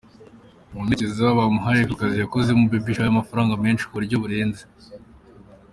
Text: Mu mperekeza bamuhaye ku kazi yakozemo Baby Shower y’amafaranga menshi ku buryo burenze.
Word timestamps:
Mu 0.71 0.79
mperekeza 0.85 1.37
bamuhaye 1.39 1.81
ku 1.89 1.93
kazi 2.01 2.15
yakozemo 2.19 2.61
Baby 2.71 2.91
Shower 2.95 3.07
y’amafaranga 3.09 3.61
menshi 3.63 3.83
ku 3.85 3.93
buryo 3.97 4.15
burenze. 4.23 4.63